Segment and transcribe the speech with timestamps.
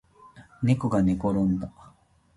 [0.63, 1.71] ねこがねころんだ